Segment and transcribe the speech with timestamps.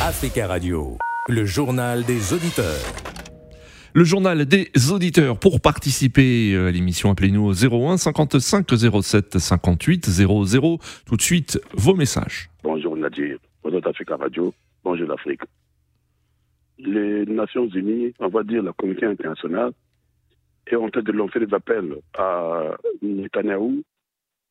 [0.00, 0.96] Africa Radio,
[1.28, 2.80] le journal des auditeurs.
[3.94, 5.40] Le journal des auditeurs.
[5.40, 8.64] Pour participer à l'émission, appelez-nous au 01 55
[9.02, 10.78] 07 58 00.
[11.04, 12.48] Tout de suite, vos messages.
[12.62, 15.40] Bonjour Nadir, bonjour Africa Radio, bonjour l'Afrique.
[16.78, 19.72] Les Nations Unies, on va dire la communauté internationale,
[20.68, 23.82] est en train de lancer des appels à Netanyahou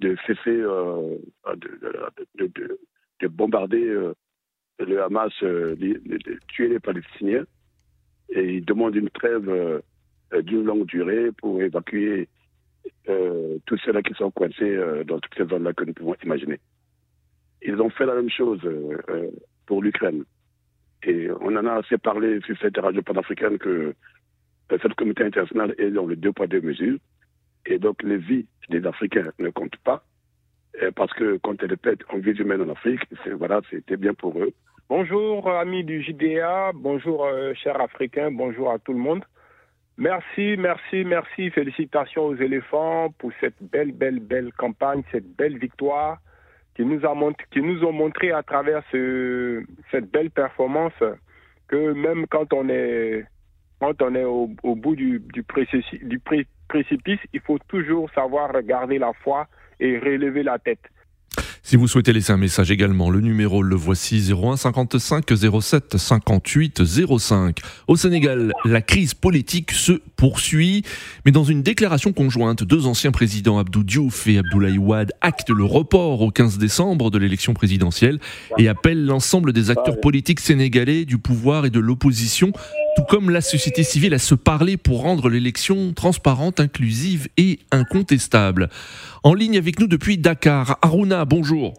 [0.00, 1.18] de cesser euh,
[1.56, 2.78] de, de,
[3.20, 4.14] de, bombarder euh,
[4.78, 7.44] le Hamas, euh, de, tuer les Palestiniens.
[8.30, 9.82] Et il demande une trêve
[10.42, 12.28] d'une longue durée pour évacuer
[13.66, 14.74] tous ceux-là qui sont coincés
[15.06, 16.58] dans toutes ces zones-là que nous pouvons imaginer.
[17.60, 18.60] Ils ont fait la même chose
[19.66, 20.24] pour l'Ukraine.
[21.02, 23.94] Et on en a assez parlé sur cette radio panafricaine que
[24.70, 26.98] cette communauté internationale est dans le deux poids deux mesures.
[27.66, 30.04] Et donc les vies des Africains ne comptent pas.
[30.96, 33.02] Parce que quand elles pètent en vie humaine en Afrique,
[33.38, 34.52] voilà, c'était bien pour eux.
[34.88, 39.24] Bonjour amis du JDA, bonjour euh, chers Africains, bonjour à tout le monde.
[39.96, 46.18] Merci, merci, merci, félicitations aux éléphants pour cette belle, belle, belle campagne, cette belle victoire
[46.74, 47.14] qui nous, a
[47.50, 50.92] qui nous ont montré à travers ce, cette belle performance
[51.68, 53.24] que même quand on est,
[53.80, 55.22] quand on est au, bout du,
[56.68, 59.46] précipice, il faut toujours savoir regarder la foi
[59.80, 60.80] et relever la tête.
[61.64, 65.24] Si vous souhaitez laisser un message également, le numéro le voici 01 55
[65.60, 66.82] 07 58
[67.18, 67.60] 05.
[67.86, 70.82] Au Sénégal, la crise politique se poursuit,
[71.24, 75.64] mais dans une déclaration conjointe, deux anciens présidents Abdou Diouf et Abdoulaye Wade actent le
[75.64, 78.18] report au 15 décembre de l'élection présidentielle
[78.58, 82.52] et appellent l'ensemble des acteurs politiques sénégalais du pouvoir et de l'opposition
[82.96, 88.68] tout comme la société civile, à se parler pour rendre l'élection transparente, inclusive et incontestable.
[89.22, 91.74] En ligne avec nous depuis Dakar, Aruna, bonjour.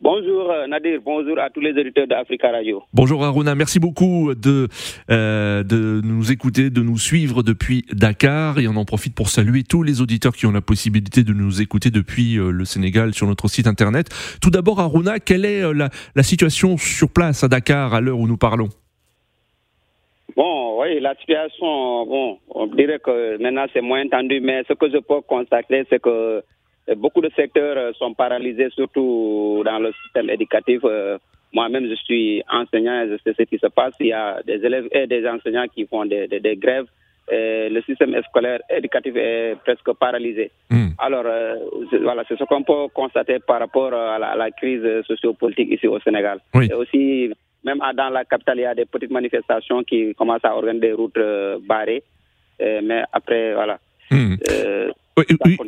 [0.00, 2.82] bonjour euh, Nadir, bonjour à tous les auditeurs d'Africa Radio.
[2.94, 4.68] Bonjour Aruna, merci beaucoup de,
[5.10, 9.64] euh, de nous écouter, de nous suivre depuis Dakar et on en profite pour saluer
[9.64, 13.26] tous les auditeurs qui ont la possibilité de nous écouter depuis euh, le Sénégal sur
[13.26, 14.08] notre site internet.
[14.40, 18.28] Tout d'abord Aruna, quelle est la, la situation sur place à Dakar à l'heure où
[18.28, 18.68] nous parlons?
[20.36, 24.90] Bon, oui, la situation, bon, on dirait que maintenant c'est moins tendu, mais ce que
[24.90, 26.42] je peux constater, c'est que
[26.96, 30.82] beaucoup de secteurs sont paralysés, surtout dans le système éducatif.
[31.52, 33.94] Moi-même, je suis enseignant et je sais ce qui se passe.
[34.00, 36.86] Il y a des élèves et des enseignants qui font des, des, grèves.
[37.32, 40.50] Et le système scolaire éducatif est presque paralysé.
[40.70, 40.88] Hmm.
[40.98, 41.56] Alors, euh,
[42.02, 45.86] voilà, c'est ce qu'on peut constater par rapport à la, à la crise sociopolitique ici
[45.88, 46.40] au Sénégal.
[46.54, 46.68] Oui.
[46.70, 47.32] Et aussi,
[47.66, 50.92] même dans la capitale, il y a des petites manifestations qui commencent à organiser des
[50.92, 52.04] routes euh, barrées.
[52.62, 53.78] Euh, mais après, voilà.
[54.10, 54.36] Hmm.
[54.50, 54.90] Euh,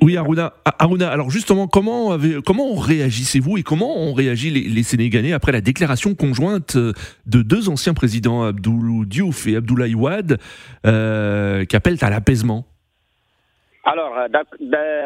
[0.03, 2.17] oui, Aruna, Aruna, alors justement, comment,
[2.47, 7.95] comment réagissez-vous et comment ont réagi les, Sénégalais après la déclaration conjointe de deux anciens
[7.95, 10.37] présidents, Abdoulou Diouf et Abdoulaye Wade,
[10.85, 12.67] qui appellent à l'apaisement?
[13.85, 14.19] Alors,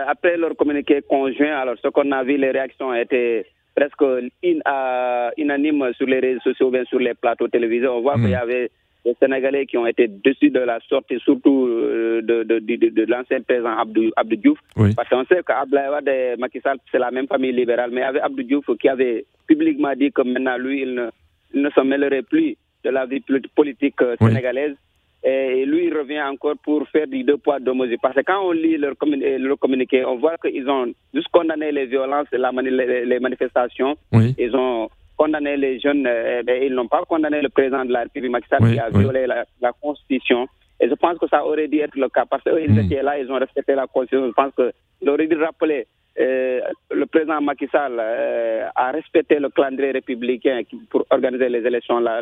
[0.09, 6.06] après leur communiqué conjoint, alors ce qu'on a vu, les réactions étaient presque in, sur
[6.06, 7.88] les réseaux sociaux, bien sur les plateaux télévisés.
[7.88, 8.71] On voit qu'il y avait
[9.05, 13.05] des Sénégalais qui ont été dessus de la sortie, surtout euh, de, de, de, de
[13.11, 14.59] l'ancien président Abdou, Abdou Diouf.
[14.94, 17.91] Parce qu'on sait qu'Ablaïwad et Macky Sall, c'est la même famille libérale.
[17.93, 21.09] Mais il y avait Abdou Diouf qui avait publiquement dit que maintenant, lui, il ne,
[21.53, 23.22] il ne se mêlerait plus de la vie
[23.56, 24.77] politique euh, sénégalaise.
[25.25, 27.99] Et lui, il revient encore pour faire du deux poids, deux mesures.
[28.03, 32.27] Parce que quand on lit leur, communiqué, on voit qu'ils ont juste condamné les violences,
[32.33, 33.97] la les, manifestations.
[34.12, 38.32] Ils ont condamné les jeunes, euh, ils n'ont pas condamné le président de la République,
[38.32, 40.49] Macky Sall, qui a violé la, Constitution.
[40.81, 42.25] Et je pense que ça aurait dû être le cas.
[42.28, 42.78] Parce qu'ils hmm.
[42.81, 44.27] étaient là, ils ont respecté la Constitution.
[44.27, 45.87] Je pense qu'il aurait dû rappeler
[46.19, 52.00] euh, le président Macky Sall euh, a respecté le calendrier républicain pour organiser les élections
[52.00, 52.21] là,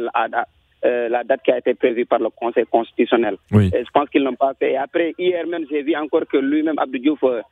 [0.85, 3.37] euh, la date qui a été prévue par le Conseil constitutionnel.
[3.51, 4.73] je pense qu'ils n'ont pas fait.
[4.73, 7.43] Et après, hier même, j'ai vu encore que lui-même, Abdou Diouf, euh,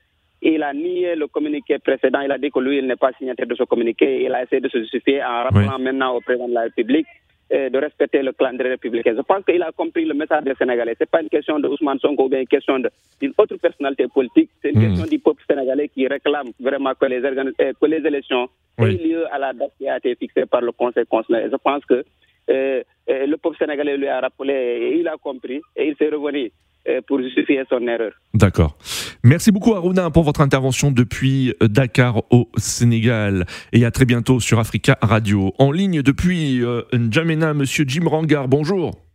[0.41, 2.21] il a nié le communiqué précédent.
[2.21, 4.25] Il a dit que lui, il n'est pas signataire de ce communiqué.
[4.25, 7.07] Il a essayé de se justifier en rappelant maintenant au président de la République
[7.53, 9.15] euh, de respecter le calendrier républicain.
[9.17, 10.95] Je pense qu'il a compris le message des Sénégalais.
[10.99, 14.07] Ce n'est pas une question de Ousmane Sonko ou bien une question d'une autre personnalité
[14.07, 14.51] politique.
[14.63, 14.89] C'est une hmm.
[14.89, 18.49] question du peuple sénégalais qui réclame vraiment que les, que les élections
[18.79, 21.51] aient lieu à la date qui a été fixée par le Conseil constitutionnel.
[21.51, 22.05] Je pense que
[22.49, 26.51] le peuple sénégalais lui a rappelé, et il a compris, et il s'est revenu
[26.89, 28.13] euh, pour justifier son erreur.
[28.33, 28.79] D'accord.
[29.23, 34.41] Merci beaucoup Aruna pour votre intervention depuis euh, Dakar au Sénégal et à très bientôt
[34.41, 35.53] sur Africa Radio.
[35.59, 39.08] En ligne depuis euh, N'Djamena, monsieur Jim Rangar, bonjour.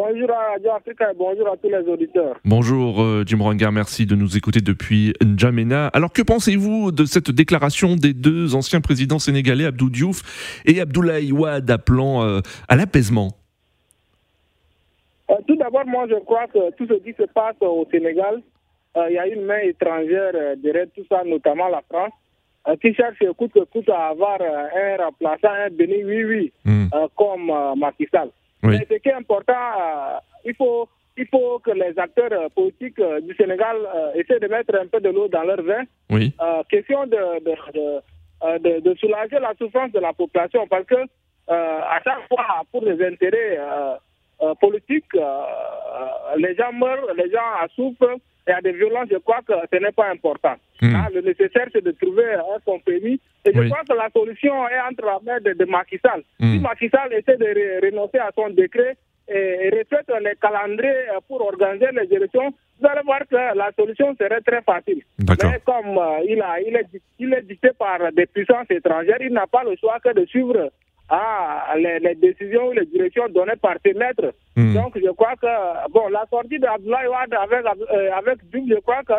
[0.00, 2.36] Bonjour à Radio Africa et bonjour à tous les auditeurs.
[2.44, 5.88] Bonjour euh, Jim Rangar, merci de nous écouter depuis N'Djamena.
[5.88, 11.32] Alors que pensez-vous de cette déclaration des deux anciens présidents sénégalais, Abdou Diouf et Abdoulaye
[11.32, 13.30] Wade, appelant euh, à l'apaisement?
[15.30, 18.40] Euh, tout d'abord, moi je crois que tout ce qui se passe au Sénégal,
[18.96, 20.30] euh, il y a une main étrangère
[20.62, 22.12] derrière tout ça, notamment la France,
[22.80, 26.86] qui cherche coûte que coûte à avoir un remplaçant, un béni oui oui, Hmm.
[27.16, 28.30] comme Macky Sall.
[28.62, 28.78] Oui.
[28.78, 32.98] Mais ce qui est important, euh, il faut il faut que les acteurs euh, politiques
[33.00, 35.82] euh, du Sénégal euh, essaient de mettre un peu de l'eau dans leur vin.
[36.10, 40.84] Oui, Euh, question de, de, de, de- de soulager la souffrance de la population parce
[40.84, 43.58] que euh, à chaque fois, pour des intérêts
[44.60, 45.12] politiques,
[46.36, 48.16] les gens meurent, les gens en souffrent,
[48.48, 50.54] il y a des violences, je crois que ce n'est pas important.
[50.80, 50.94] Hmm.
[50.94, 53.20] Hein, le nécessaire, c'est de trouver un compromis.
[53.44, 53.68] Et je Oui.
[53.68, 56.22] crois que la solution est entre la main de, de Macky Sall.
[56.40, 56.52] Hmm.
[56.54, 58.96] Si Macky Sall essaie de ré- renoncer à son décret
[59.28, 63.70] et, et respecte les calendriers euh, pour organiser les élections, vous allez voir que la
[63.78, 65.02] solution serait très facile.
[65.18, 66.86] Mais comme euh, il, a, il, est,
[67.18, 70.70] il est dicté par des puissances étrangères, il n'a pas le choix que de suivre
[71.08, 74.32] ah, les, les décisions ou les directions données par ses maîtres.
[74.56, 74.74] Hmm.
[74.74, 79.14] Donc je crois que bon, la sortie d'Abdoulaye Wade avec, euh, avec je crois que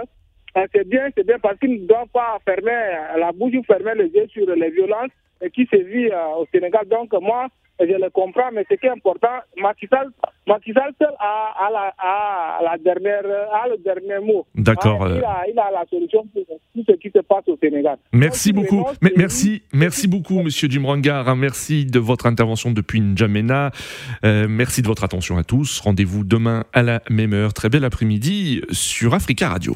[0.57, 3.95] euh, c'est bien, c'est bien parce qu'il ne doit pas fermer la bouche ou fermer
[3.95, 5.11] les yeux sur les violences
[5.53, 6.87] qui sévissent euh, au Sénégal.
[6.87, 7.47] Donc moi,
[7.79, 9.27] je le comprends, mais ce qui est important,
[9.61, 10.09] Macky Sall,
[10.47, 13.23] Macky Sall seul a, a la, a la dernière,
[13.53, 14.45] a le dernier mot.
[14.55, 15.17] D'accord, Ah, euh.
[15.17, 17.97] il, a, il a la solution pour tout ce qui se passe au Sénégal.
[18.11, 18.85] Merci Donc, beaucoup.
[19.05, 21.27] et merci, merci beaucoup, Monsieur Jim Rangar.
[21.29, 21.35] hein.
[21.35, 23.71] Merci de votre intervention depuis N'Djamena.
[24.25, 25.79] Euh, merci de votre attention à tous.
[25.79, 27.53] Rendez-vous demain à la même heure.
[27.53, 29.73] Très bel après-midi sur Africa Radio.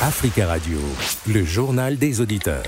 [0.00, 0.78] Africa Radio,
[1.26, 2.62] le journal des auditeurs.